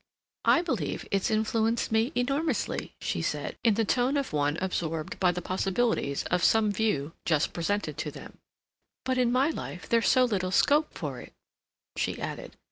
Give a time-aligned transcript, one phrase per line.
[0.45, 5.31] "I believe it's influenced me enormously," she said, in the tone of one absorbed by
[5.31, 8.39] the possibilities of some view just presented to them;
[9.05, 11.33] "but in my life there's so little scope for it,"
[11.97, 12.53] she added.